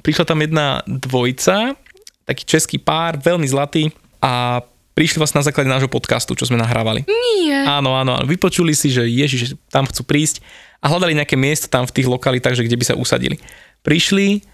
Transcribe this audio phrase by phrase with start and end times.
[0.00, 1.76] prišla tam jedna dvojica,
[2.24, 4.64] taký český pár, veľmi zlatý a
[4.96, 7.04] prišli vlastne na základe nášho podcastu, čo sme nahrávali.
[7.04, 7.68] Nie.
[7.68, 8.24] Áno, áno, áno.
[8.28, 10.40] Vypočuli si, že Ježiš, tam chcú prísť
[10.80, 13.36] a hľadali nejaké miesto tam v tých lokalitách, že kde by sa usadili.
[13.82, 14.44] Prišli,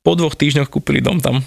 [0.00, 1.44] po dvoch týždňoch kúpili dom tam.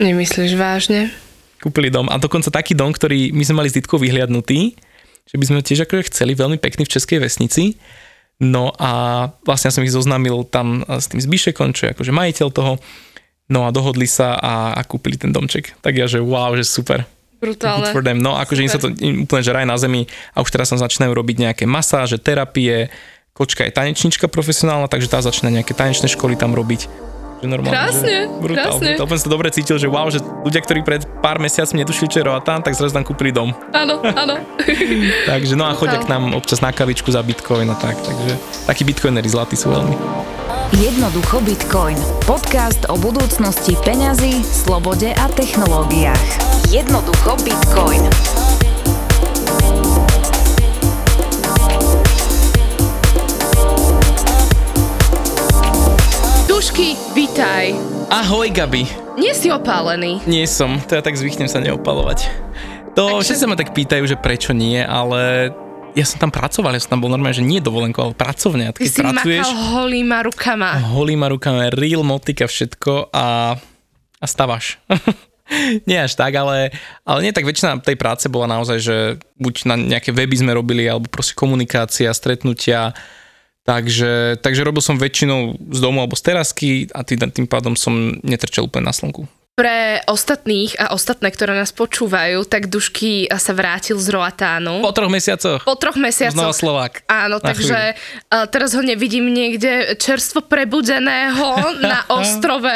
[0.00, 1.12] Nemyslíš vážne?
[1.60, 4.76] Kúpili dom a dokonca taký dom, ktorý my sme mali s Ditkou vyhliadnutý,
[5.24, 7.80] že by sme ho tiež akože chceli, veľmi pekný v Českej vesnici.
[8.42, 8.90] No a
[9.46, 12.82] vlastne ja som ich zoznámil tam s tým Zbišekom, čo je akože majiteľ toho.
[13.46, 15.76] No a dohodli sa a, a kúpili ten domček.
[15.84, 17.04] Tak ja, že wow, že super.
[17.38, 17.84] Brutálne.
[17.84, 18.24] Good for them.
[18.24, 20.80] No akože im sa to im úplne že raj na zemi a už teraz sa
[20.80, 22.88] začínajú robiť nejaké masáže, terapie,
[23.36, 26.88] kočka je tanečnička profesionálna, takže tá začína nejaké tanečné školy tam robiť.
[27.44, 28.88] Že normálne, Krásne, že brutál, krásne.
[28.96, 29.04] brutál.
[29.04, 32.18] Úplne som to dobre cítil, že wow, že ľudia, ktorí pred pár mesiacmi netušili, čo
[32.20, 33.52] je Roatan, tak zrazu tam kúpili dom.
[33.76, 34.40] Áno, áno.
[35.28, 38.80] Takže no a chodia k nám občas na kavičku za bitcoin a tak, takže takí
[38.88, 39.92] bitcoinery zlatí sú veľmi.
[40.74, 41.94] Jednoducho Bitcoin.
[42.24, 46.26] Podcast o budúcnosti peňazí, slobode a technológiách.
[46.72, 48.02] Jednoducho Bitcoin.
[56.64, 57.76] Dušky, vítaj.
[58.08, 58.88] Ahoj Gabi.
[59.20, 60.24] Nie si opálený.
[60.24, 62.24] Nie som, to ja tak zvyknem sa neopalovať.
[62.96, 65.52] To všetci sa ma tak pýtajú, že prečo nie, ale
[65.92, 68.64] ja som tam pracoval, ja som tam bol normálne, že nie dovolenko, ale pracovne.
[68.64, 70.70] A Ty si pracuješ, makal holýma rukama.
[70.88, 73.60] holýma rukami, real motika, všetko a,
[74.16, 74.80] a stavaš.
[75.84, 76.72] nie až tak, ale,
[77.04, 78.96] ale nie, tak väčšina tej práce bola naozaj, že
[79.36, 82.96] buď na nejaké weby sme robili, alebo proste komunikácia, stretnutia,
[83.64, 88.16] takže, takže robil som väčšinou z domu alebo z terasky a tým, tým pádom som
[88.20, 89.24] netrčel úplne na slnku.
[89.54, 94.82] Pre ostatných a ostatné, ktoré nás počúvajú, tak Dušky sa vrátil z Roatánu.
[94.82, 95.62] Po troch mesiacoch.
[95.62, 96.34] Po troch mesiacoch.
[96.34, 97.06] Znova Slovák.
[97.06, 102.74] Áno, Na takže uh, teraz ho nevidím niekde čerstvo prebudeného na ostrove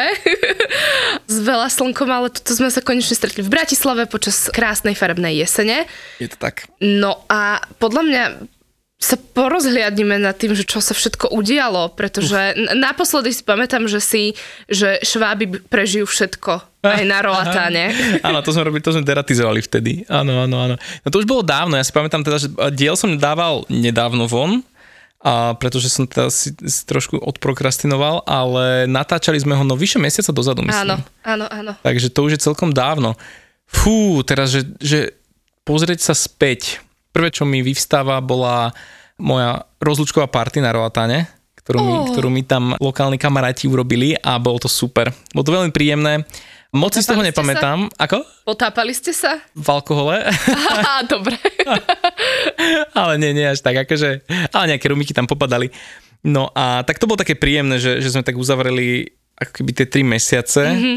[1.26, 5.82] s veľa slnkom, ale tuto sme sa konečne stretli v Bratislave počas krásnej farebnej jesene.
[6.22, 6.70] Je to tak.
[6.78, 8.22] No a podľa mňa
[8.98, 14.02] sa porozhliadnime nad tým, že čo sa všetko udialo, pretože n- naposledy si pamätám, že
[14.02, 14.34] si,
[14.66, 17.94] že šváby prežijú všetko aj na Roatáne.
[18.26, 20.02] Áno, to sme robili, to sme deratizovali vtedy.
[20.10, 20.74] Áno, áno, áno.
[21.06, 24.66] No to už bolo dávno, ja si pamätám teda, že diel som dával nedávno von,
[25.18, 30.30] a pretože som teda si, si trošku odprokrastinoval, ale natáčali sme ho no vyše mesiaca
[30.30, 30.94] dozadu, myslím.
[30.94, 31.72] Áno, áno, áno.
[31.82, 33.18] Takže to už je celkom dávno.
[33.66, 35.18] Fú, teraz, že, že
[35.66, 36.78] pozrieť sa späť.
[37.10, 38.70] Prvé, čo mi vyvstáva, bola
[39.18, 41.26] moja rozlučková party na Roatane,
[41.58, 42.06] ktorú mi, Oh.
[42.14, 45.10] ktorú mi tam lokálni kamaráti urobili a bolo to super.
[45.34, 46.22] Bolo to veľmi príjemné.
[46.68, 47.30] Moc si z toho ste sa?
[47.32, 47.78] nepamätám.
[47.96, 48.20] Ako?
[48.44, 49.40] Potápali ste sa?
[49.56, 50.20] V alkohole?
[50.28, 51.32] Aha, dobre.
[52.92, 55.72] ale nie, nie až tak, akože, ale nejaké rumiky tam popadali.
[56.20, 59.08] No a tak to bolo také príjemné, že, že sme tak uzavreli
[59.38, 60.96] ako keby tie tri mesiace mm-hmm.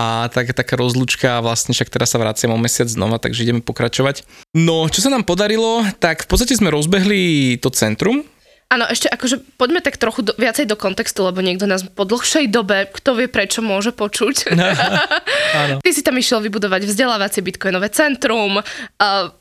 [0.00, 3.60] A tak, taká rozlučka a vlastne však teraz sa vraciam o mesiac znova, takže ideme
[3.60, 4.24] pokračovať.
[4.56, 8.24] No, čo sa nám podarilo, tak v podstate sme rozbehli to centrum,
[8.70, 12.54] Áno, ešte akože poďme tak trochu do, viacej do kontextu, lebo niekto nás po dlhšej
[12.54, 14.54] dobe, kto vie prečo, môže počuť.
[15.66, 15.82] Áno.
[15.82, 18.62] Ty si tam išiel vybudovať vzdelávacie bitcoinové centrum.
[19.02, 19.34] A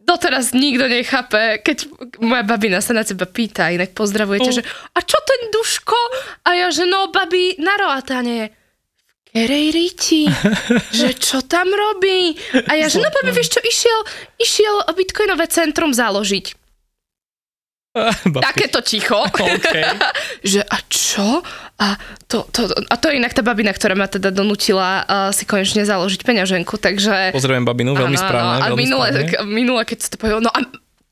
[0.00, 1.92] doteraz nikto nechápe, keď
[2.24, 4.56] moja babina sa na teba pýta, inak pozdravujete, Oh.
[4.56, 4.62] že
[4.96, 5.98] a čo ten duško?
[6.48, 8.48] A ja, že no, babi, na Roatane.
[8.48, 8.59] V
[9.30, 10.26] Kerej Riti,
[10.90, 12.34] že čo tam robí?
[12.66, 14.00] A ja, že no, babi, vieš čo, išiel,
[14.42, 16.58] išiel bitcoinové centrum založiť.
[18.34, 18.42] Babky.
[18.42, 19.18] Takéto ticho.
[19.34, 19.82] Okay.
[20.54, 21.42] že a čo?
[21.78, 25.46] A to, to, a to je inak tá babina, ktorá ma teda donútila uh, si
[25.46, 27.34] konečne založiť peňaženku, takže...
[27.34, 28.56] Pozdravujem babinu, veľmi Áno, správne.
[28.62, 28.74] áno.
[28.74, 29.06] A minule,
[29.46, 30.60] minule, keď si to povedal, no a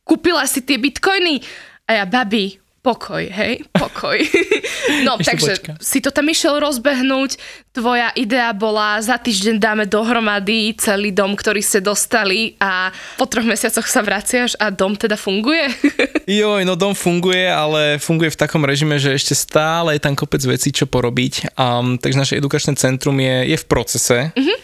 [0.06, 1.42] kúpila si tie bitcoiny?
[1.88, 4.18] A ja, babi, pokoj, hej, pokoj.
[5.06, 5.72] no, Ešte takže počka.
[5.82, 7.36] si to tam išiel rozbehnúť,
[7.74, 13.44] tvoja idea bola, za týždeň dáme dohromady celý dom, ktorý ste dostali a po troch
[13.44, 15.68] mesiacoch sa vraciaš a dom teda funguje?
[16.40, 20.40] Joj, no dom funguje, ale funguje v takom režime, že ešte stále je tam kopec
[20.46, 21.58] vecí, čo porobiť.
[21.58, 24.58] Um, takže naše edukačné centrum je, je v procese, mm-hmm.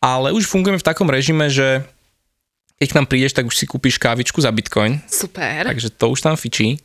[0.00, 1.84] ale už fungujeme v takom režime, že
[2.78, 5.66] keď k nám prídeš, tak už si kúpiš kávičku za bitcoin, Super.
[5.66, 6.78] takže to už tam fičí.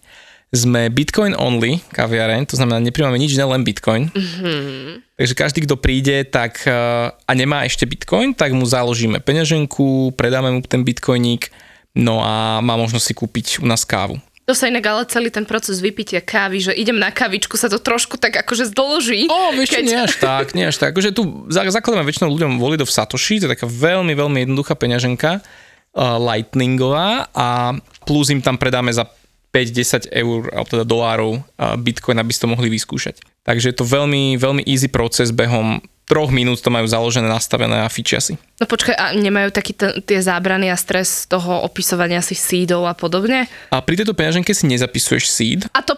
[0.54, 4.14] Sme bitcoin only kaviareň, to znamená, nepríjmame nič, iné, len bitcoin.
[4.14, 5.18] Mm-hmm.
[5.18, 10.54] Takže každý, kto príde tak, uh, a nemá ešte bitcoin, tak mu založíme peňaženku, predáme
[10.54, 11.50] mu ten bitcoiník,
[11.98, 14.22] no a má možnosť si kúpiť u nás kávu.
[14.46, 17.80] To sa inak ale celý ten proces vypitia kávy, že idem na kavičku, sa to
[17.82, 19.26] trošku tak akože zdoloží.
[19.32, 19.84] O, vieš, Keď...
[19.88, 20.94] nie až tak, nie až tak.
[20.94, 24.78] Akože tu za- zakladáme väčšinou ľuďom Volido v Satoshi, to je taká veľmi, veľmi jednoduchá
[24.78, 27.74] peňaženka, uh, lightningová a
[28.04, 29.08] plus im tam predáme za
[29.54, 31.32] 5-10 eur, alebo teda dolárov
[31.78, 33.22] bitcoin, aby ste to mohli vyskúšať.
[33.46, 37.88] Takže je to veľmi, veľmi easy proces, behom troch minút to majú založené, nastavené a
[37.88, 38.36] fičia si.
[38.60, 42.94] No počkaj, a nemajú taký t- tie zábrany a stres toho opisovania si seedov a
[42.94, 43.48] podobne?
[43.72, 45.96] A pri tejto peňaženke si nezapisuješ seed, A to...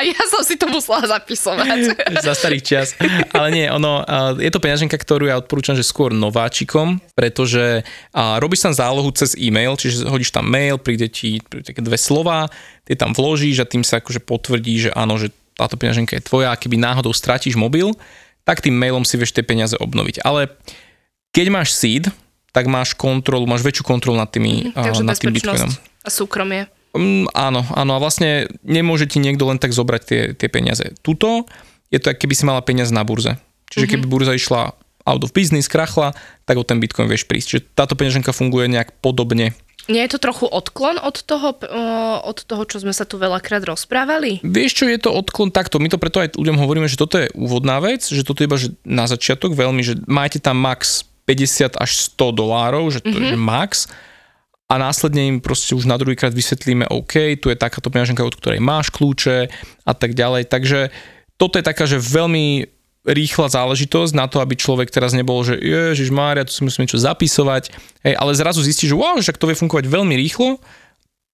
[0.00, 1.92] A ja som si to musela zapisovať.
[2.24, 2.96] za starých čias.
[3.36, 4.00] Ale nie, ono,
[4.40, 7.84] je to peňaženka, ktorú ja odporúčam, že skôr nováčikom, pretože
[8.16, 12.48] robíš tam zálohu cez e-mail, čiže hodíš tam mail, príde ti také dve slova,
[12.88, 16.56] tie tam vložíš a tým sa akože potvrdí, že áno, že táto peňaženka je tvoja
[16.56, 17.92] a keby náhodou stratíš mobil,
[18.48, 20.24] tak tým mailom si vieš tie peniaze obnoviť.
[20.24, 20.48] Ale
[21.36, 22.08] keď máš seed,
[22.50, 25.70] tak máš kontrolu, máš väčšiu kontrolu nad, tými, a, Takže nad tým bitcoinom.
[25.76, 26.66] a súkromie.
[26.90, 30.90] Mm, áno, áno, a vlastne nemôže ti niekto len tak zobrať tie, tie peniaze.
[31.00, 31.46] Tuto
[31.88, 33.38] je to, keby si mala peniaze na burze.
[33.70, 33.92] Čiže Mhm.
[33.94, 34.74] keby burza išla
[35.06, 36.12] out of business, krachla,
[36.44, 37.46] tak o ten bitcoin vieš prísť.
[37.46, 39.54] Čiže táto peňaženka funguje nejak podobne.
[39.88, 41.56] Nie je to trochu odklon od toho,
[42.22, 44.38] od toho, čo sme sa tu veľakrát rozprávali?
[44.44, 45.80] Vieš, čo je to odklon takto?
[45.80, 48.60] My to preto aj ľuďom hovoríme, že toto je úvodná vec, že toto je iba
[48.60, 53.18] že na začiatok veľmi, že máte tam max 50 až 100 dolárov, že to Mhm.
[53.18, 53.70] je že max
[54.70, 58.62] a následne im proste už na druhýkrát vysvetlíme, OK, tu je takáto peňaženka, od ktorej
[58.62, 59.50] máš kľúče
[59.82, 60.46] a tak ďalej.
[60.46, 60.94] Takže
[61.34, 62.70] toto je taká, že veľmi
[63.02, 67.00] rýchla záležitosť na to, aby človek teraz nebol, že Ježiš Mária, tu si musím niečo
[67.00, 67.72] zapisovať,
[68.06, 70.60] hej, ale zrazu zistí, že wow, že to vie fungovať veľmi rýchlo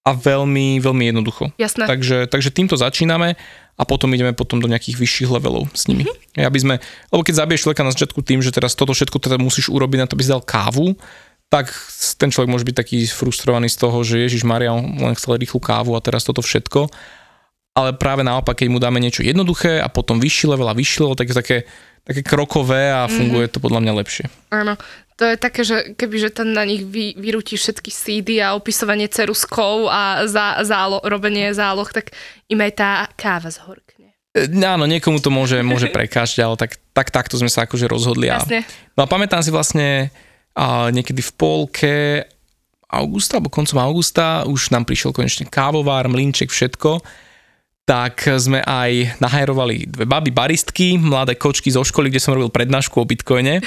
[0.07, 1.51] a veľmi, veľmi jednoducho.
[1.59, 1.83] Jasné.
[1.83, 3.35] Takže, takže týmto začíname
[3.77, 6.07] a potom ideme potom do nejakých vyšších levelov s nimi.
[6.07, 6.47] Mm-hmm.
[6.47, 6.75] Aby sme,
[7.11, 10.07] lebo keď zabiješ človeka na začiatku tým, že teraz toto všetko teda musíš urobiť na
[10.07, 10.95] to, aby si dal kávu,
[11.47, 11.71] tak
[12.19, 15.63] ten človek môže byť taký frustrovaný z toho, že Ježiš Maria on len chcel rýchlu
[15.63, 16.91] kávu a teraz toto všetko.
[17.77, 21.15] Ale práve naopak, keď mu dáme niečo jednoduché a potom vyšší level a vyšší level,
[21.15, 21.57] tak je také,
[22.03, 24.25] také krokové a funguje to podľa mňa lepšie.
[24.49, 24.75] Áno.
[25.17, 29.89] To je také, že kebyže tam na nich vy, vyrúti všetky sídy a opisovanie ceruskov
[29.89, 32.13] a zá, zálo, robenie záloh, tak
[32.53, 34.13] im aj tá káva zhorkne.
[34.37, 38.29] E, Áno, niekomu to môže, môže prekážť, ale tak, tak takto sme sa akože rozhodli.
[38.29, 38.61] A, Jasne.
[38.93, 40.13] No a pamätám si vlastne
[40.57, 41.95] a niekedy v polke
[42.89, 47.05] augusta, alebo koncom augusta, už nám prišiel konečne kávovár, mlinček, všetko,
[47.85, 52.97] tak sme aj nahajrovali dve baby baristky, mladé kočky zo školy, kde som robil prednášku
[52.99, 53.61] o bitcoine.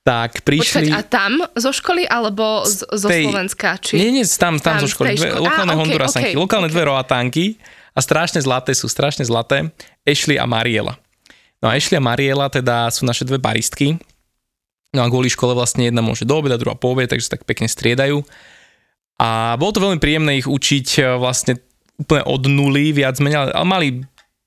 [0.00, 0.88] Tak prišli...
[0.88, 3.76] Počkať, a tam zo školy alebo z, zo tej- Slovenska?
[3.76, 4.00] Či...
[4.00, 5.12] Nie, nie, tam, tam, Tam, zo školy.
[5.12, 5.44] Dve, školy.
[5.44, 6.72] lokálne ok, hondurasanky, ok, lokálne ok.
[6.72, 7.44] dve roatánky
[7.92, 9.68] a strašne zlaté sú, strašne zlaté.
[10.08, 10.96] Ashley a Mariela.
[11.60, 14.00] No a Ashley a Mariela teda sú naše dve baristky.
[14.90, 17.46] No a kvôli škole vlastne jedna môže do obeda, druhá po obede, takže sa tak
[17.46, 18.26] pekne striedajú.
[19.20, 21.60] A bolo to veľmi príjemné ich učiť e, vlastne
[22.00, 23.88] úplne od nuly viac menej, ale mali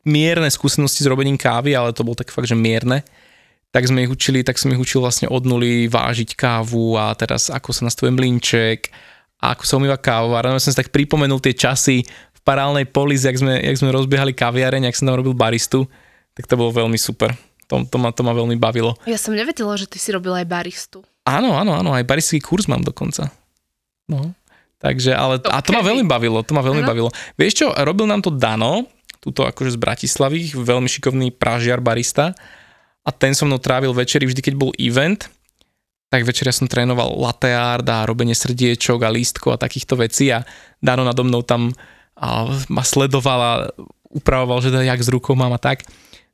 [0.03, 3.05] mierne skúsenosti s robením kávy, ale to bolo tak fakt, že mierne
[3.73, 7.49] tak sme ich učili, tak som ich učil vlastne od nuly vážiť kávu a teraz
[7.49, 8.93] ako sa nastavuje mlinček
[9.41, 10.45] a ako sa umýva káva.
[10.45, 14.37] Ráno som si tak pripomenul tie časy v parálnej polis, jak sme, jak sme rozbiehali
[14.37, 15.89] kaviareň, jak som tam robil baristu,
[16.37, 17.33] tak to bolo veľmi super.
[17.73, 18.93] To, to, ma, to ma veľmi bavilo.
[19.09, 21.01] Ja som nevedela, že ty si robil aj baristu.
[21.25, 23.33] Áno, áno, áno, aj baristický kurz mám dokonca.
[24.05, 24.37] No,
[24.77, 25.89] takže, ale, a to ma Okay.
[25.89, 26.89] veľmi bavilo, to ma veľmi Áno.
[26.93, 27.09] bavilo.
[27.33, 28.85] Vieš čo, robil nám to Dano,
[29.17, 32.35] tuto akože z Bratislavy, veľmi šikovný pražiar barista
[33.01, 35.31] a ten so mnou trávil večery vždy, keď bol event,
[36.11, 40.29] tak večer ja som trénoval latte art a robenie srdiečok a lístkov a takýchto vecí
[40.29, 40.43] a
[40.77, 41.73] Dano nado mnou tam
[42.13, 43.53] a ma sledoval a
[44.13, 45.81] upravoval, že jak s rukou mám a tak.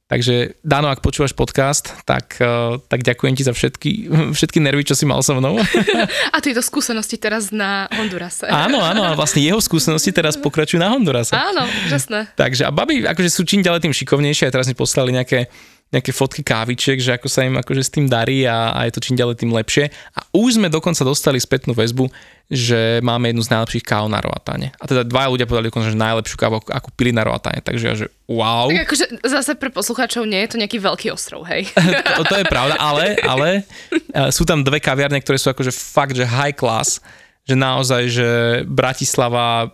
[0.10, 4.98] Takže Dano, ak počúvaš podcast, tak, eh, tak ďakujem ti za všetky, všetky nervy, čo
[4.98, 5.62] si mal so mnou.
[6.36, 8.50] A tieto skúsenosti teraz na Hondurase.
[8.50, 11.38] áno, áno, a vlastne jeho skúsenosti teraz pokračujú na Hondurase.
[11.38, 12.34] Áno, úžasné.
[12.34, 15.46] Takže a baby akože sú čím ďalej tým šikovnejšie a teraz mi poslali nejaké,
[15.94, 19.06] nejaké fotky kávičiek, že ako sa im akože s tým darí a, a je to
[19.06, 19.94] čím ďalej tým lepšie.
[20.18, 22.10] A už sme dokonca dostali spätnú väzbu,
[22.50, 24.74] že máme jednu z najlepších káv na Roatáne.
[24.82, 27.62] A teda dva ľudia povedali dokonca, že najlepšiu kávu, akú pili na Roatáne.
[27.62, 28.74] Takže ja, že wow.
[28.74, 31.70] Tak akože zase pre poslucháčov nie je to nejaký veľký ostrov, hej.
[32.18, 33.48] to, to je pravda, ale, ale
[33.94, 36.98] e, sú tam dve kaviarne, ktoré sú akože fakt, že high class,
[37.46, 38.28] že naozaj, že
[38.66, 39.70] Bratislava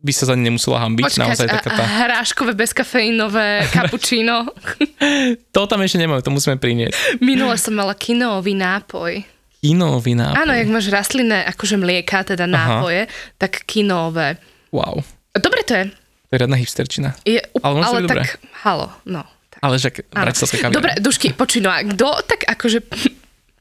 [0.00, 1.84] by sa za ne nemusela hambiť, Počkať, naozaj a, taká tá...
[1.84, 4.48] hráškové bezkafeínové cappuccino.
[5.52, 7.20] To tam ešte nemajú, to musíme priniesť.
[7.20, 9.39] Minule som mala kinový nápoj.
[9.60, 10.40] Kinový nápoj.
[10.40, 13.04] Áno, jak máš rastlinné akože mlieka, teda nápoje,
[13.36, 14.40] tak kinové.
[14.70, 15.84] Wow, Dobre to je.
[16.26, 17.12] to je riadna hipsterčina.
[17.22, 18.22] je up- Ale ale tak, dobré.
[18.64, 19.20] halo, no.
[19.50, 19.60] Tak.
[19.60, 20.74] Ale že bratislavská kaviareň.
[20.74, 22.78] Dobre, Dušky, počuj, no a kto tak akože...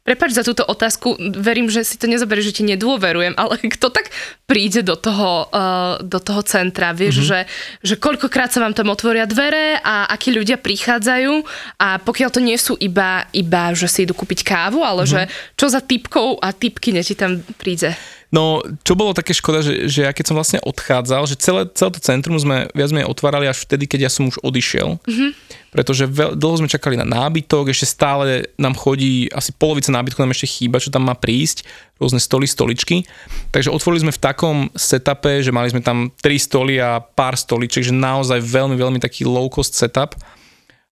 [0.09, 4.09] Prepač za túto otázku, verím, že si to nezoberie, že ti nedôverujem, ale kto tak
[4.49, 7.25] príde do toho, uh, do toho centra, vieš, Mhm.
[7.29, 7.45] mm-hmm.
[7.85, 11.33] že, že koľkokrát sa vám tam otvoria dvere a akí ľudia prichádzajú
[11.77, 15.09] a pokiaľ to nie sú iba, iba že si idú kúpiť kávu, ale Mhm.
[15.13, 15.21] že
[15.53, 17.93] čo za typkov a typky ti tam príde.
[18.29, 21.89] No, čo bolo také škoda, že, že ja keď som vlastne odchádzal, že celé, celé
[21.97, 25.01] to centrum sme viac menej otvárali až vtedy, keď ja som už odišiel.
[25.01, 25.29] Mm-hmm.
[25.73, 30.37] Pretože veľ, dlho sme čakali na nábytok, ešte stále nám chodí, asi polovica nábytku nám
[30.37, 31.65] ešte chýba, čo tam má prísť,
[31.97, 33.01] rôzne stoly, stoličky.
[33.49, 37.81] Takže otvorili sme v takom setupe, že mali sme tam tri stoly a pár stoličiek,
[37.81, 40.13] že naozaj veľmi, veľmi taký low cost setup,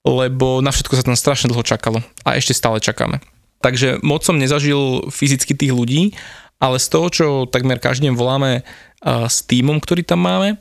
[0.01, 3.21] lebo na všetko sa tam strašne dlho čakalo a ešte stále čakáme.
[3.57, 6.13] Takže moc som nezažil fyzicky tých ľudí,
[6.57, 8.65] ale z toho, čo takmer každý deň voláme
[9.05, 10.57] s týmom, ktorý tam máme,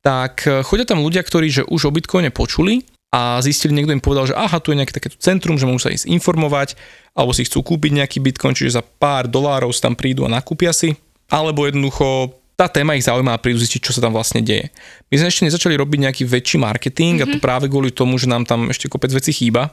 [0.00, 4.04] tak e, chodia tam ľudia, ktorí že už o Bitcoine počuli a zistili, niekto im
[4.04, 6.76] povedal, že aha, tu je nejaké takéto centrum, že môžu sa ísť informovať,
[7.12, 10.96] alebo si chcú kúpiť nejaký Bitcoin, čiže za pár dolárov tam prídu a nakúpia si,
[11.28, 14.74] alebo jednoducho tá téma ich zaujíma a prídu zistiť, čo sa tam vlastne deje.
[15.08, 17.30] My sme ešte nezačali robiť nejaký väčší marketing mm-hmm.
[17.30, 17.44] a to mhm.
[17.44, 19.72] práve kvôli tomu, že nám tam ešte kopec vecí chýba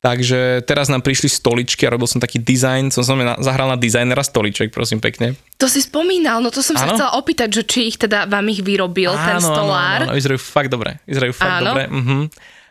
[0.00, 4.24] Takže teraz nám prišli stoličky a robil som taký dizajn, som som zahral na dizajnera
[4.24, 5.36] stoliček, prosím pekne.
[5.60, 6.80] To si spomínal, no to som ano?
[6.80, 10.08] sa chcela opýtať, že či ich teda vám ich vyrobil áno, ten stolár.
[10.08, 11.76] Áno, áno, vyzerajú fakt dobre, vyzerajú fakt áno.
[11.76, 11.84] dobre.
[11.92, 12.22] Uh-huh.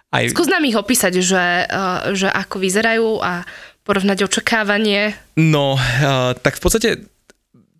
[0.09, 0.25] Aj...
[0.25, 3.45] Skús nám ich opísať, že, uh, že ako vyzerajú a
[3.85, 5.13] porovnať očakávanie.
[5.37, 6.89] No, uh, tak v podstate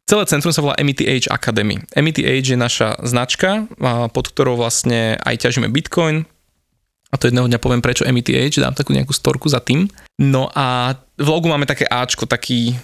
[0.05, 1.81] celé centrum sa volá METH Academy.
[1.97, 6.29] METH je naša značka, uh, pod ktorou vlastne aj ťažíme Bitcoin,
[7.09, 9.89] a to jedného dňa poviem prečo METH, dám takú nejakú storku za tým.
[10.21, 12.77] No a v logu máme také Ačko, taký,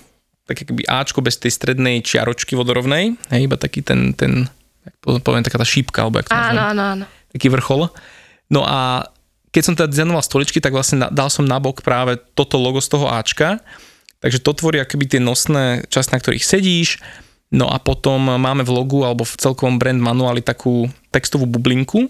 [0.50, 4.50] také keby Ačko bez tej strednej čiaročky vodorovnej, hej, iba taký ten, ten
[5.02, 7.06] poviem taká tá šípka, alebo jak to áno, áno, áno.
[7.34, 7.90] Taký vrchol.
[8.50, 9.10] No a
[9.54, 12.90] keď som teda dizajnoval stoličky, tak vlastne dal som na bok práve toto logo z
[12.90, 13.62] toho Ačka,
[14.26, 16.98] takže to tvorí akoby tie nosné časti, na ktorých sedíš,
[17.54, 22.10] no a potom máme v logu alebo v celkovom brand manuáli takú textovú bublinku,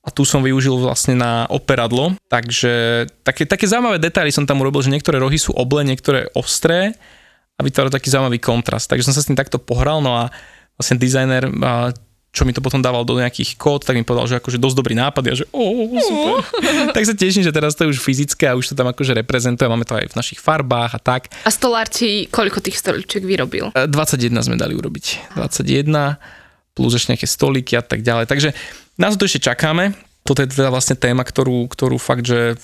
[0.00, 4.80] a tu som využil vlastne na operadlo, takže také, také zaujímavé detaily som tam urobil,
[4.80, 6.96] že niektoré rohy sú oble, niektoré ostré
[7.54, 8.88] a vytvára taký zaujímavý kontrast.
[8.88, 10.32] Takže som sa s tým takto pohral, no a
[10.80, 11.52] vlastne dizajner,
[12.32, 14.96] čo mi to potom dával do nejakých kód, tak mi povedal, že akože dosť dobrý
[14.96, 16.48] nápad a že oh, super.
[16.96, 19.68] tak sa teším, že teraz to je už fyzické a už to tam akože reprezentuje,
[19.68, 21.28] máme to aj v našich farbách a tak.
[21.44, 23.68] A stolár ti koľko tých stoličiek vyrobil?
[23.76, 25.36] 21 sme dali urobiť.
[25.36, 26.16] 21
[26.72, 28.24] plus ešte nejaké stoliky a tak ďalej.
[28.30, 28.56] Takže
[29.00, 29.96] na to ešte čakáme.
[30.22, 32.60] Toto je teda vlastne téma, ktorú, ktorú fakt, že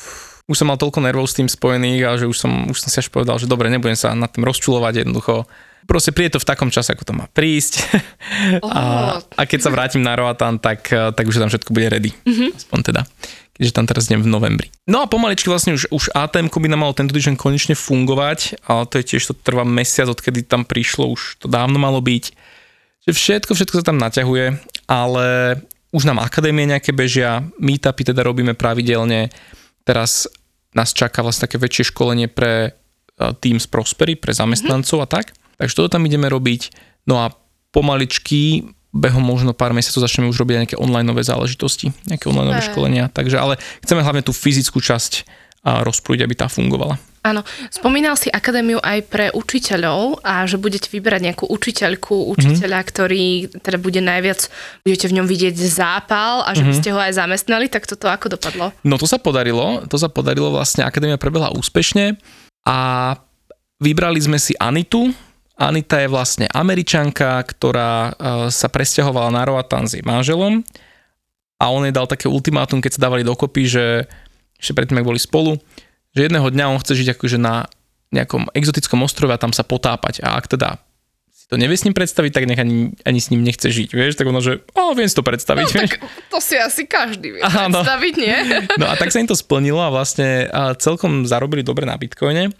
[0.46, 3.02] už som mal toľko nervov s tým spojených a že už som, už som si
[3.02, 5.48] až povedal, že dobre, nebudem sa nad tým rozčulovať jednoducho.
[5.88, 7.82] Proste príde to v takom čase, ako to má prísť.
[8.62, 8.70] Oh.
[8.76, 8.82] A,
[9.22, 12.10] a keď sa vrátim na Roatan, tak, tak už tam všetko bude ready.
[12.26, 12.50] Mm-hmm.
[12.58, 13.02] Aspoň teda
[13.56, 14.68] keďže tam teraz idem v novembri.
[14.84, 18.84] No a pomaličky vlastne už, už ATM by nám malo tento týždeň konečne fungovať, ale
[18.84, 22.36] to je tiež, to trvá mesiac, odkedy tam prišlo, už to dávno malo byť.
[23.08, 24.60] Všetko, všetko sa tam naťahuje,
[24.92, 25.56] ale
[25.96, 29.32] už nám akadémie nejaké bežia, meetupy teda robíme pravidelne,
[29.88, 30.28] teraz
[30.76, 32.70] nás čaká vlastne také väčšie školenie pre e,
[33.40, 35.08] tým z Prospery, pre zamestnancov mm-hmm.
[35.08, 35.32] a tak.
[35.56, 36.76] Takže toto tam ideme robiť.
[37.08, 37.32] No a
[37.72, 43.08] pomaličky, behom možno pár mesiacov začneme už robiť aj nejaké online záležitosti, nejaké online školenia.
[43.08, 45.24] Takže ale chceme hlavne tú fyzickú časť
[45.64, 47.00] rozprúdiť, aby tá fungovala.
[47.26, 47.42] Áno,
[47.74, 52.92] spomínal si akadémiu aj pre učiteľov a že budete vyberať nejakú učiteľku, učiteľa, mm-hmm.
[52.94, 53.24] ktorý
[53.66, 54.46] teda bude najviac,
[54.86, 56.70] budete v ňom vidieť zápal a že mm-hmm.
[56.70, 56.78] by mhm.
[56.78, 58.70] ste ho aj zamestnali, tak toto ako dopadlo?
[58.86, 62.14] No to sa podarilo, to sa podarilo vlastne, akadémia prebehla úspešne
[62.62, 62.78] a
[63.82, 65.10] vybrali sme si Anitu,
[65.56, 68.10] Anita je vlastne američanka, ktorá e,
[68.52, 70.60] sa presťahovala na Roatan s manželom
[71.56, 73.84] a on jej dal také ultimátum, keď sa dávali dokopy, že
[74.60, 75.56] ešte predtým, ak boli spolu,
[76.16, 77.68] že jedného dňa on chce žiť akože na
[78.08, 80.24] nejakom exotickom ostrove a tam sa potápať.
[80.24, 80.80] A ak teda
[81.28, 84.16] si to nevie s ním predstaviť, tak nech ani, ani s ním nechce žiť, vieš,
[84.16, 85.66] tak ono, že o, viem si to predstaviť.
[85.68, 85.92] No, tak
[86.32, 88.22] to si asi každý vie Aha, predstaviť, no.
[88.24, 88.36] nie?
[88.80, 92.50] No a tak sa im to splnilo a vlastne a celkom zarobili dobre na Bitcoine.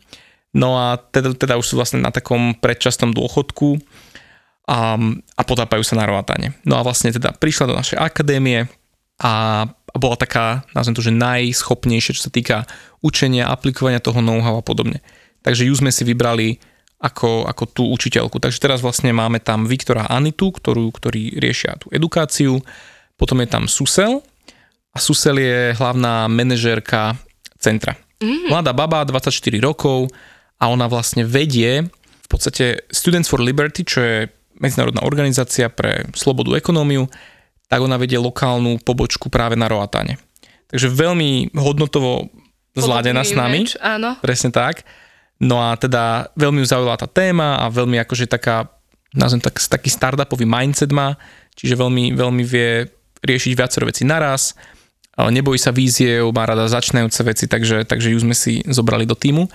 [0.53, 3.81] No a teda, teda už sú vlastne na takom predčasnom dôchodku
[4.71, 4.99] a,
[5.35, 6.55] a potápajú sa na Roatane.
[6.63, 8.71] No a vlastne teda prišla do našej akadémie
[9.19, 12.69] a a bola taká, nazvem to, že najschopnejšia, čo sa týka
[13.01, 15.01] učenia, aplikovania toho know-how a podobne.
[15.41, 16.61] Takže ju sme si vybrali
[17.01, 18.37] ako, ako tú učiteľku.
[18.37, 22.61] Takže teraz vlastne máme tam Viktora a Anitu, ktorú, ktorí riešia tú edukáciu.
[23.17, 24.21] Potom je tam Susel
[24.93, 27.17] a Susel je hlavná manažérka
[27.57, 27.97] centra.
[28.21, 28.53] Mm.
[28.53, 30.13] Mladá baba, 24 rokov
[30.57, 31.85] a ona vlastne vedie
[32.25, 34.17] v podstate Students for Liberty, čo je
[34.57, 37.09] medzinárodná organizácia pre slobodu ekonómiu
[37.67, 40.19] tak ona vedie lokálnu pobočku práve na Roatane.
[40.71, 42.31] Takže veľmi hodnotovo
[42.75, 43.67] zladená s nami.
[43.67, 44.19] Meč, áno.
[44.23, 44.87] Presne tak.
[45.37, 48.73] No a teda veľmi ju zaujala tá téma a veľmi akože taká,
[49.13, 51.15] nazvem tak, taký startupový mindset má,
[51.55, 52.89] čiže veľmi, veľmi vie
[53.21, 54.57] riešiť viacero veci naraz,
[55.17, 59.17] ale nebojí sa víziev, má rada začínajúce veci, takže, takže ju sme si zobrali do
[59.17, 59.49] týmu.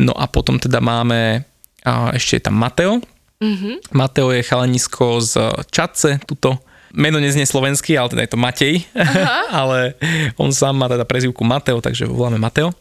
[0.00, 1.44] No a potom teda máme,
[1.84, 3.00] a ešte je tam Mateo,
[3.42, 3.90] Mhm.
[3.90, 6.62] Mateo je chalanisko z Čadce, tuto.
[6.92, 8.74] Meno neznie slovenský, ale teda je to Matej.
[9.64, 9.96] ale
[10.36, 12.76] on sám má teda prezivku Mateo, takže ho voláme Mateo.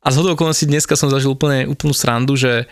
[0.00, 2.64] A z hodou okolností dneska som zažil úplne, úplnú srandu, že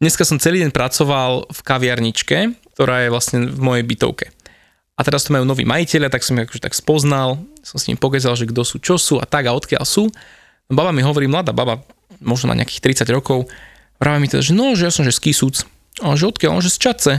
[0.00, 2.36] dneska som celý deň pracoval v kaviarničke,
[2.78, 4.32] ktorá je vlastne v mojej bytovke.
[4.98, 8.00] A teraz to majú noví majiteľia, tak som ich akože tak spoznal, som s nimi
[8.00, 10.10] pokezal, že kto sú, čo sú a tak a odkiaľ sú.
[10.66, 11.84] No baba mi hovorí, mladá baba,
[12.18, 13.46] možno na nejakých 30 rokov,
[14.00, 15.62] práve mi teda, že no, že ja som že z Kisúc.
[16.02, 17.12] A že odkiaľ, on, že z Čace.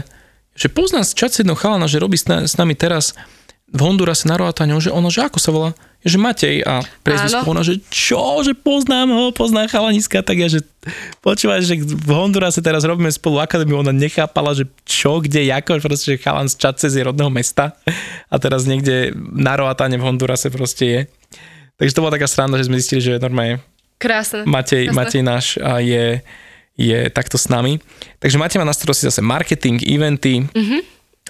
[0.54, 3.14] Že poznám Čace jedného chalana, že robí s, na, s nami teraz
[3.70, 5.70] v Hondurase na Roatane, že ono, že ako sa volá?
[6.02, 10.66] Že Matej a prezvisko, ona, že čo, že poznám ho, poznám chalaniska, tak ja, že
[11.22, 16.16] počúvaš, že v Hondurase teraz robíme spolu akadémiu, ona nechápala, že čo, kde, ako, proste,
[16.16, 17.78] že chalan z Čace z rodného mesta
[18.26, 21.00] a teraz niekde na Roatane v Hondurase proste je.
[21.78, 23.62] Takže to bola taká sranda, že sme zistili, že normálne
[24.00, 24.48] Krásne.
[24.48, 24.96] Matej, Jasné.
[24.96, 26.24] Matej náš a je,
[26.78, 27.78] je takto s nami.
[28.18, 30.78] Takže Matej má na starosti zase marketing, eventy Mhm.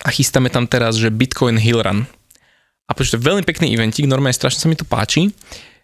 [0.04, 2.06] a chystáme tam teraz, že Bitcoin Hill Run.
[2.87, 5.30] A počujte, veľmi pekný eventík, normálne strašne sa mi to páči,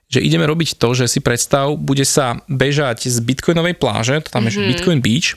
[0.06, 4.46] že ideme robiť to, že si predstav, bude sa bežať z Bitcoinovej pláže, to tam
[4.46, 4.68] je, že Mhm.
[4.74, 5.34] Bitcoin Beach,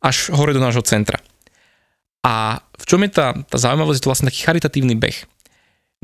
[0.00, 1.20] až hore do nášho centra.
[2.24, 5.24] A v čom je tá, tá zaujímavosť, je to vlastne taký charitatívny beh.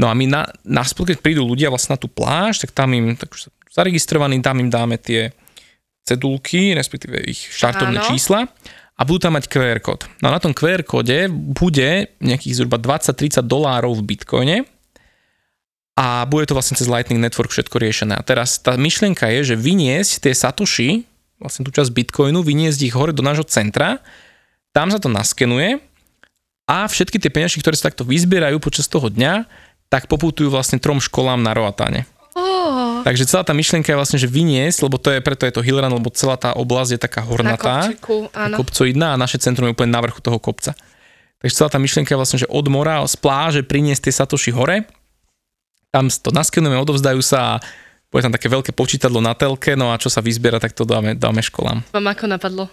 [0.01, 3.17] No a my na, na keď prídu ľudia vlastne na tú pláž, tak tam im,
[3.17, 5.33] tak už zaregistrovaní, tam im dáme tie
[6.07, 8.07] cedulky, respektíve ich štartovné Áno.
[8.07, 8.47] čísla
[8.97, 10.09] a budú tam mať QR kód.
[10.23, 14.57] No a na tom QR kóde bude nejakých zhruba 20-30 dolárov v bitcoine
[15.99, 18.15] a bude to vlastne cez Lightning Network všetko riešené.
[18.17, 21.05] A teraz tá myšlienka je, že vyniesť tie satoshi,
[21.37, 24.01] vlastne tú časť bitcoinu, vyniesť ich hore do nášho centra,
[24.73, 25.81] tam sa to naskenuje
[26.69, 29.49] a všetky tie peniažky, ktoré sa takto vyzbierajú počas toho dňa,
[29.89, 32.05] tak poputujú vlastne trom školám na Roatane.
[33.07, 35.95] Takže celá tá myšlienka je vlastne, že vyniesť, lebo to je, preto je to Hillrun,
[35.95, 39.95] lebo celá tá oblasť je taká na hornatá, kopčiku, kopcoidná a naše centrum je úplne
[39.95, 40.75] na vrchu toho kopca.
[41.39, 44.91] Takže celá tá myšlienka je vlastne, že od mora, z pláže priniesť tie satoši hore,
[45.95, 47.61] tam to naskenujeme, odovzdajú sa a
[48.11, 51.15] bude tam také veľké počítadlo na telke, no a čo sa vyzbiera, tak to dáme,
[51.15, 51.87] dáme školám.
[51.95, 52.67] Vám ako napadlo?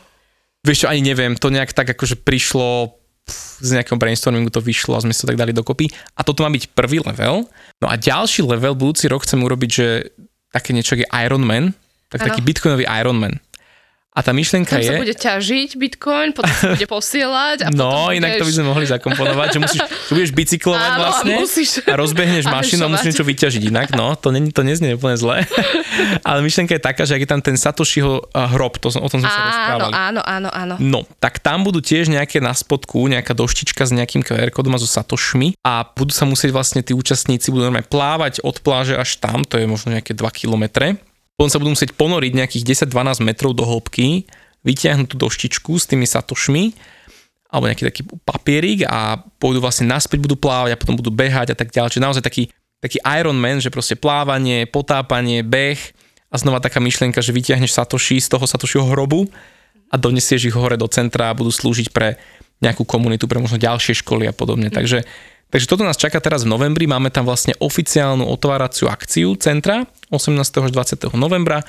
[0.65, 3.02] Vieš čo, ani neviem, to nejak tak akože prišlo
[3.63, 5.87] z nejakého brainstormingu to vyšlo a sme sa tak dali dokopy.
[6.19, 7.47] A toto má byť prvý level.
[7.79, 9.87] No a ďalší level, budúci rok chcem urobiť, že
[10.51, 11.71] také niečo je Iron Man,
[12.11, 12.25] tak Áno.
[12.29, 13.39] taký bitcoinový Iron Man.
[14.13, 14.93] A tá myšlienka Tam je...
[14.93, 18.57] sa bude ťažiť bitcoin, potom sa bude posielať a No, potom inak to by budeš...
[18.61, 22.81] sme mohli zakomponovať, že musíš, že budeš bicyklovať Áno, a vlastne musíš a rozbehneš mašinu
[22.85, 25.41] a musíš niečo vyťažiť inak, no, to, nie, to neznie úplne zle.
[26.21, 29.17] Ale myšlienka je taká, že ak je tam ten Satoshiho a, hrob, to, o tom
[29.17, 29.93] sme sa Áno, rozprávali.
[29.97, 30.75] áno, áno, áno.
[30.77, 34.79] No, tak tam budú tiež nejaké na spodku, nejaká doštička s nejakým QR kódom a
[34.79, 39.17] so satošmi a budú sa musieť vlastne tí účastníci budú normálne plávať od pláže až
[39.17, 41.01] tam, to je možno nejaké 2 kilometre.
[41.37, 44.29] Potom sa budú musieť ponoriť nejakých 10-12 metrov do hĺbky,
[44.63, 46.73] vytiahnuť tú doštičku s tými satošmi
[47.53, 51.57] alebo nejaký taký papierik a pôjdu vlastne naspäť, budú plávať a potom budú behať a
[51.57, 51.93] tak ďalej.
[51.93, 52.49] Čiže naozaj taký,
[52.81, 55.77] taký Iron Man, že proste plávanie, potápanie, beh
[56.33, 59.29] a znova taká myšlienka, že vytiahneš satoši z toho satošiho hrobu
[59.93, 62.17] a donesieš ich hore do centra a budú slúžiť pre
[62.57, 64.73] nejakú komunitu, pre možno ďalšie školy a podobne.
[64.73, 65.05] Takže,
[65.53, 66.89] takže toto nás čaká teraz v novembri.
[66.89, 70.41] Máme tam vlastne oficiálnu otváraciu akciu centra 18.
[70.41, 71.13] až 20.
[71.13, 71.61] novembra,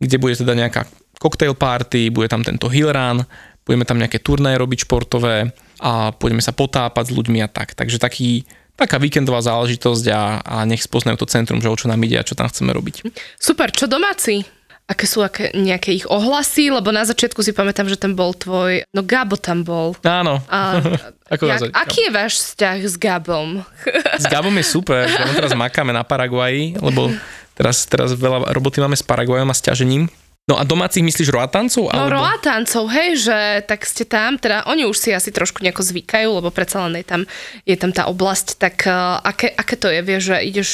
[0.00, 0.88] kde bude teda nejaká
[1.20, 3.20] cocktail party, bude tam tento hill run,
[3.68, 5.52] budeme tam nejaké turnaje robiť športové
[5.84, 7.76] a budeme sa potápať s ľuďmi a tak.
[7.76, 12.00] Takže taký, taká víkendová záležitosť a, a nech spoznajú to centrum, že o čo nám
[12.00, 13.04] ide a čo tam chceme robiť.
[13.36, 14.59] Super, čo domáci?
[14.90, 16.74] Aké sú aké, nejaké ich ohlasy?
[16.74, 18.82] Lebo na začiatku si pamätám, že tam bol tvoj...
[18.90, 19.94] No Gabo tam bol.
[20.02, 20.82] Áno, A,
[21.30, 23.62] Ako jak, naozaj, aký je váš vzťah s Gabom?
[24.22, 27.14] S Gabom je super, lebo teraz makáme na Paraguaji, lebo
[27.54, 30.10] teraz, teraz veľa roboty máme s Paraguajom a s ťažením.
[30.50, 31.94] No a domácich myslíš roatancov?
[31.94, 33.38] No roatancov, hej, že
[33.70, 37.06] tak ste tam, teda oni už si asi trošku nejako zvykajú, lebo predsa len je
[37.06, 37.22] tam,
[37.62, 40.70] je tam tá oblasť, tak uh, aké, aké to je, vieš, že ideš,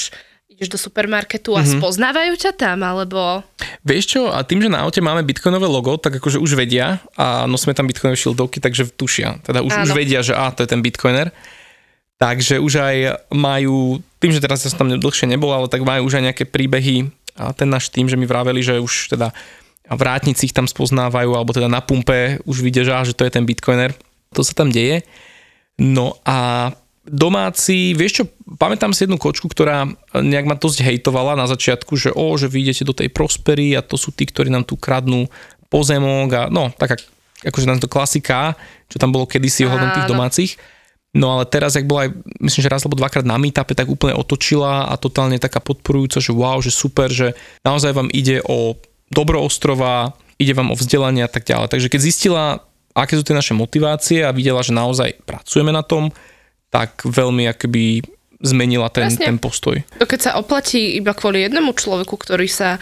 [0.56, 1.76] ideš do supermarketu a mm-hmm.
[1.76, 3.44] spoznávajú ťa tam, alebo...
[3.84, 7.44] Vieš čo, a tým, že na aute máme bitcoinové logo, tak akože už vedia a
[7.44, 9.44] nosíme tam bitcoinové šildovky, takže tušia.
[9.44, 11.28] Teda už, už vedia, že á, to je ten bitcoiner.
[12.16, 12.96] Takže už aj
[13.36, 16.44] majú, tým, že teraz ja som tam dlhšie nebol, ale tak majú už aj nejaké
[16.48, 19.36] príbehy a ten náš tým, že mi vraveli, že už teda
[19.92, 23.36] vrátnici ich tam spoznávajú, alebo teda na pumpe už vidia, že, á, že to je
[23.36, 23.92] ten bitcoiner.
[24.32, 25.04] To sa tam deje.
[25.76, 26.72] No a
[27.06, 28.24] domáci, vieš čo,
[28.58, 32.66] pamätám si jednu kočku, ktorá nejak ma dosť hejtovala na začiatku, že o, že vy
[32.66, 35.30] idete do tej prospery a to sú tí, ktorí nám tu kradnú
[35.70, 36.98] pozemok a no, taká
[37.46, 38.58] akože nám to klasika,
[38.90, 40.52] čo tam bolo kedysi ohľadom tých domácich.
[41.16, 42.10] No ale teraz, jak bola aj,
[42.44, 46.32] myslím, že raz alebo dvakrát na meetupe, tak úplne otočila a totálne taká podporujúca, že
[46.34, 47.32] wow, že super, že
[47.64, 48.76] naozaj vám ide o
[49.08, 51.72] dobro ostrova, ide vám o vzdelanie a tak ďalej.
[51.72, 52.44] Takže keď zistila,
[52.92, 56.12] aké sú tie naše motivácie a videla, že naozaj pracujeme na tom,
[56.70, 58.02] tak veľmi akoby
[58.42, 59.24] zmenila ten, Presne.
[59.32, 59.76] ten postoj.
[60.00, 62.76] To keď sa oplatí iba kvôli jednému človeku, ktorý sa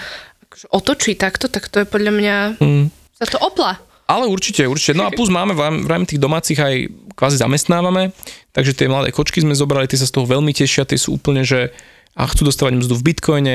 [0.50, 2.36] akože otočí takto, tak to je podľa mňa...
[2.58, 2.86] Mm.
[3.14, 3.78] Sa to opla.
[4.04, 4.98] Ale určite, určite.
[4.98, 6.74] No a plus máme v rámci tých domácich aj
[7.14, 8.12] kvázi zamestnávame,
[8.52, 11.46] takže tie mladé kočky sme zobrali, tie sa z toho veľmi tešia, tie sú úplne,
[11.46, 11.72] že
[12.14, 13.54] a chcú dostávať mzdu v bitcoine,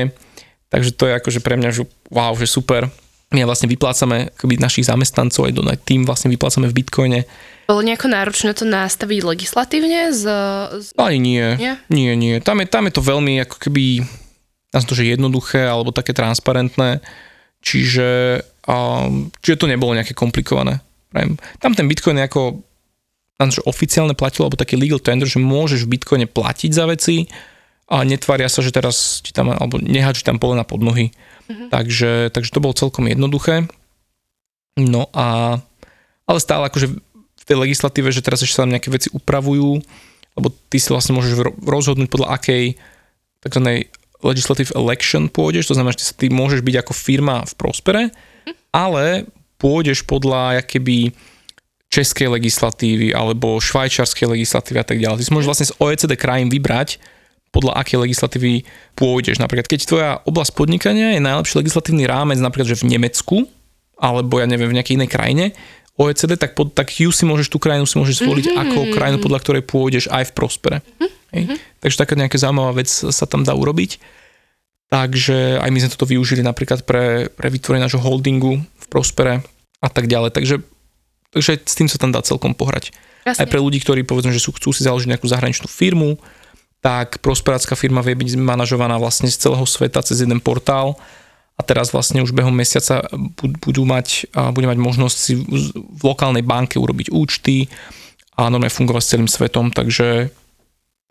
[0.68, 2.92] takže to je akože pre mňa, že wow, že super.
[3.30, 7.20] My vlastne vyplácame akoby našich zamestnancov, aj do tým vlastne vyplácame v bitcoine.
[7.70, 10.10] Bolo nejako náročné to nastaviť legislatívne?
[10.10, 10.26] Z,
[10.82, 10.88] z...
[10.98, 11.46] Ani nie.
[11.62, 11.78] Nie?
[11.94, 12.42] Nie, nie.
[12.42, 14.02] Tam je, tam je to veľmi ako keby,
[14.74, 17.06] nazvem to, že jednoduché alebo také transparentné.
[17.62, 20.82] Čiže, um, čiže to nebolo nejaké komplikované.
[21.62, 22.42] Tam ten Bitcoin je ako
[23.40, 27.30] nazvem, že oficiálne platilo, alebo taký legal tender, že môžeš v Bitcoine platiť za veci
[27.88, 31.16] a netvária sa, že teraz ti tam, alebo nehačí tam polena pod nohy.
[31.50, 31.70] Mm-hmm.
[31.74, 33.66] Takže, takže to bolo celkom jednoduché.
[34.78, 35.58] No a,
[36.30, 39.82] ale stále akože v tej legislatíve, že teraz ešte sa tam nejaké veci upravujú,
[40.38, 42.78] lebo ty si vlastne môžeš rozhodnúť podľa akej
[43.44, 43.90] tzv.
[44.22, 48.04] legislative election pôjdeš, to znamená, že ty môžeš byť ako firma v Prospere,
[48.70, 49.26] ale
[49.58, 51.12] pôjdeš podľa keby
[51.90, 55.18] českej legislatívy alebo švajčiarskej legislatívy a tak ďalej.
[55.20, 57.02] Ty si môžeš vlastne z OECD krajín vybrať,
[57.50, 59.42] podľa akej legislatívy pôjdeš.
[59.42, 63.50] Napríklad, keď tvoja oblasť podnikania je najlepší legislatívny rámec, napríklad, že v Nemecku,
[63.98, 65.46] alebo ja neviem, v nejakej inej krajine,
[66.00, 68.62] OECD, tak, pod, tak ju si môžeš, tú krajinu si môžeš zvoliť mm-hmm.
[68.64, 70.78] ako krajinu, podľa ktorej pôjdeš aj v Prospere.
[70.80, 71.12] Mm-hmm.
[71.36, 71.44] Hej?
[71.84, 74.00] Takže taká nejaká zaujímavá vec sa tam dá urobiť.
[74.90, 79.44] Takže aj my sme toto využili napríklad pre, pre vytvorenie nášho holdingu v Prospere
[79.84, 80.34] a tak ďalej.
[80.34, 80.56] Takže,
[81.36, 82.96] takže s tým sa tam dá celkom pohrať.
[83.28, 83.44] Jasne.
[83.44, 86.18] Aj pre ľudí, ktorí povedzme, že sú, chcú si založiť nejakú zahraničnú firmu,
[86.80, 90.96] tak prosperácká firma vie byť manažovaná vlastne z celého sveta cez jeden portál
[91.60, 93.04] a teraz vlastne už behom mesiaca
[93.60, 95.36] budú mať, budú mať možnosť si
[95.76, 97.68] v lokálnej banke urobiť účty
[98.40, 100.32] a normálne fungovať s celým svetom, takže,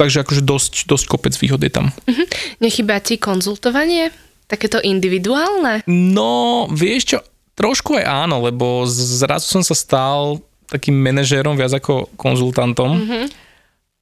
[0.01, 1.93] takže akože dosť, dosť kopec výhod je tam.
[1.93, 2.27] Uh-huh.
[2.65, 4.09] Nechybá ti konzultovanie?
[4.49, 5.85] Takéto individuálne?
[5.85, 7.19] No, vieš čo,
[7.53, 12.97] trošku aj áno, lebo zrazu som sa stal takým manažérom viac ako konzultantom.
[12.97, 13.29] Uh-huh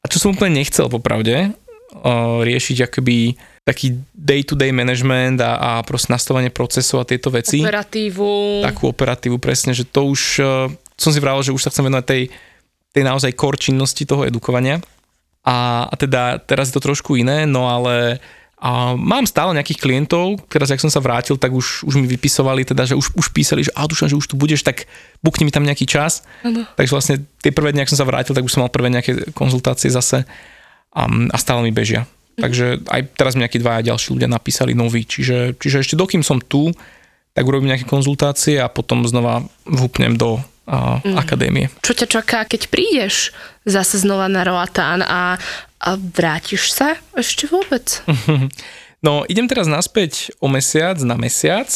[0.06, 1.50] a čo som úplne nechcel popravde,
[2.46, 3.34] riešiť akoby
[3.66, 7.66] taký day-to-day management a, a proste nastavenie procesov a tieto veci.
[7.66, 8.62] Operatívu.
[8.62, 12.06] Takú operatívu, presne, že to už, uh, som si vravil, že už sa chcem venovať
[12.06, 12.22] tej,
[12.94, 14.78] tej naozaj core činnosti toho edukovania.
[15.42, 18.22] A, a teda teraz je to trošku iné, no ale
[18.66, 22.66] a mám stále nejakých klientov, teraz ak som sa vrátil, tak už, už mi vypisovali,
[22.66, 24.90] teda, že už, už písali, že a že už tu budeš, tak
[25.22, 26.26] bukni mi tam nejaký čas.
[26.42, 26.66] Ano.
[26.74, 29.30] Takže vlastne tie prvé dni, ak som sa vrátil, tak už som mal prvé nejaké
[29.38, 30.26] konzultácie zase
[30.90, 32.10] a, a stále mi bežia.
[32.10, 32.42] Mhm.
[32.42, 36.42] Takže aj teraz mi nejakí dvaja ďalší ľudia napísali noví, čiže, čiže ešte dokým som
[36.42, 36.74] tu,
[37.38, 41.16] tak urobím nejaké konzultácie a potom znova vhupnem do a, mm.
[41.16, 41.70] akadémie.
[41.80, 43.30] Čo ťa čaká, keď prídeš
[43.62, 45.38] zase znova na Roatán a,
[45.78, 48.02] a vrátiš sa ešte vôbec?
[49.04, 51.68] No, idem teraz naspäť o mesiac na mesiac,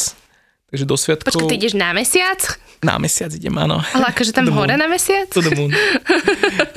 [0.67, 1.31] takže do sviatkov...
[1.31, 2.43] Počkaj, ty ideš na mesiac?
[2.81, 3.79] Na mesiac idem, áno.
[3.93, 5.29] Ale akože tam hore na mesiac?
[5.31, 5.71] To the moon.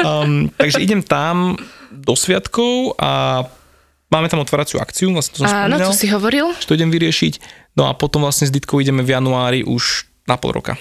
[0.04, 1.56] Um, takže idem tam
[1.88, 3.42] do sviatkov a
[4.12, 5.88] máme tam otváraciu akciu, vlastne to som Áno, spomínal.
[5.88, 6.52] to si hovoril.
[6.68, 7.40] To idem vyriešiť.
[7.74, 10.76] No a potom vlastne s Ditkou ideme v januári už na pol roka.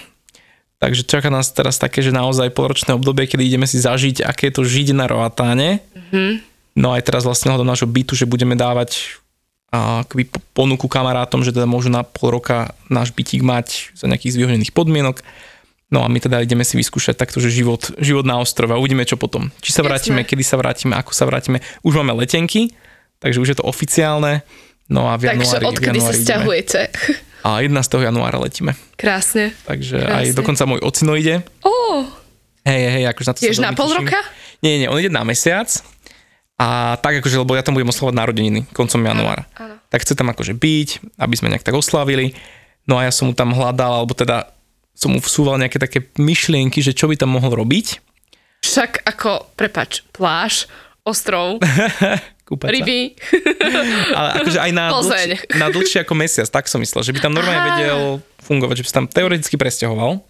[0.82, 4.54] Takže čaká nás teraz také, že naozaj polročné obdobie, kedy ideme si zažiť, aké je
[4.60, 5.80] to žiť na Roatáne.
[5.94, 6.30] Mm-hmm.
[6.74, 9.22] No aj teraz vlastne hľadom nášho bytu, že budeme dávať
[9.70, 10.02] a,
[10.54, 15.22] ponuku kamarátom, že teda môžu na pol roka náš bytík mať za nejakých zvýhodnených podmienok.
[15.94, 19.06] No a my teda ideme si vyskúšať takto, že život, život na ostrove a uvidíme
[19.06, 19.54] čo potom.
[19.62, 20.30] Či sa vrátime, Jasne.
[20.34, 21.62] kedy sa vrátime, ako sa vrátime.
[21.86, 22.74] Už máme letenky,
[23.22, 24.42] takže už je to oficiálne.
[24.90, 26.80] No a v januári, Takže odkedy v januári sa stiahujete?
[27.44, 27.76] A 11.
[28.00, 28.72] januára letíme.
[28.96, 29.52] Krásne.
[29.68, 30.16] Takže Krásne.
[30.16, 31.44] aj dokonca môj ocino ide.
[31.60, 32.08] Ó.
[32.64, 34.16] Hej, hej, akože na to Tiež na pol roka?
[34.64, 35.68] Nie, nie, on ide na mesiac.
[36.56, 39.44] A tak akože, lebo ja tam budem oslavať narodeniny koncom januára.
[39.60, 39.76] Áno.
[39.92, 42.32] Tak chce tam akože byť, aby sme nejak tak oslavili.
[42.88, 44.48] No a ja som mu tam hľadal, alebo teda
[44.96, 48.00] som mu vsúval nejaké také myšlienky, že čo by tam mohol robiť.
[48.64, 50.64] Však ako, prepač, pláž,
[51.04, 51.60] ostrov,
[52.44, 53.16] Kúpať ryby.
[54.18, 57.32] Ale akože aj na dlhšie, na dlhšie ako mesiac, tak som myslel, že by tam
[57.32, 57.68] normálne Aha.
[57.72, 58.00] vedel
[58.44, 60.20] fungovať, že by sa tam teoreticky presťahoval.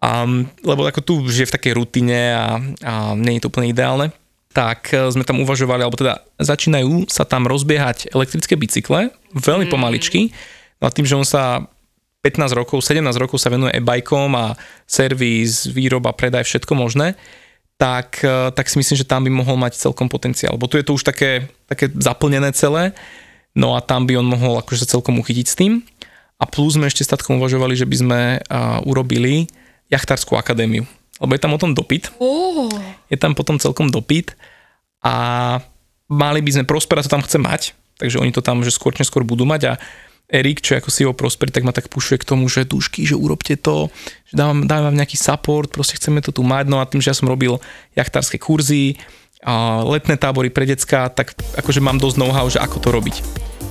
[0.00, 4.08] Um, lebo ako tu žije v takej rutine a, a nie je to úplne ideálne,
[4.50, 9.72] tak e, sme tam uvažovali, alebo teda začínajú sa tam rozbiehať elektrické bicykle, veľmi mm.
[9.72, 10.32] pomaličky,
[10.80, 11.68] no a tým, že on sa
[12.24, 17.16] 15 rokov, 17 rokov sa venuje e-bajkom a servis, výroba, predaj, všetko možné,
[17.80, 20.60] tak, e, tak si myslím, že tam by mohol mať celkom potenciál.
[20.60, 22.92] Lebo tu je to už také, také zaplnené celé,
[23.56, 25.80] no a tam by on mohol akože sa celkom uchytiť s tým.
[26.36, 29.44] A plus sme ešte statkom uvažovali, že by sme uh, urobili
[29.92, 30.88] jachtárskú akadémiu.
[31.20, 32.08] Lebo je tam o tom dopyt.
[32.16, 32.72] Oh.
[33.12, 34.32] Je tam potom celkom dopyt
[35.04, 35.60] a
[36.08, 37.62] mali by sme Prospera to tam chce mať,
[38.00, 39.72] takže oni to tam že skôr neskôr budú mať a
[40.30, 43.18] Erik, čo je ako CEO Prospery, tak ma tak pušuje k tomu, že dušky, že
[43.18, 43.90] urobte to,
[44.30, 47.10] že dávam, dávam vám nejaký support, proste chceme to tu mať, no a tým, že
[47.10, 47.58] ja som robil
[47.98, 48.94] jachtárske kurzy,
[49.40, 53.16] a letné tábory pre decka, tak akože mám dosť know-how, že ako to robiť.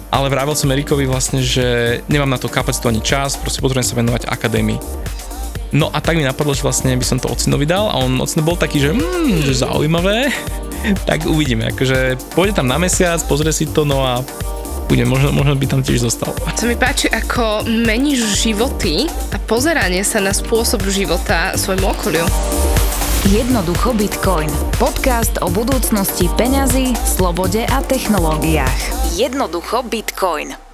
[0.10, 4.00] Ale vravel som Erikovi vlastne, že nemám na to kapacitu ani čas, proste potrebujem sa
[4.02, 4.82] venovať akadémii.
[5.70, 8.42] No a tak mi napadlo, že vlastne by som to ocinovi dal a on ocino
[8.42, 10.34] bol taký, že, mm, že zaujímavé,
[11.10, 14.26] tak uvidíme, akože pôjde tam na mesiac, pozrie si to, no a
[14.90, 16.34] bude, možno, možno by tam tiež zostal.
[16.34, 22.26] To mi páči, ako meníš životy a pozeranie sa na spôsob života svojmu okoliu.
[23.30, 24.50] Jednoducho Bitcoin.
[24.82, 29.14] Podcast o budúcnosti peňazí, slobode a technológiách.
[29.14, 30.69] Jednoducho Bitcoin.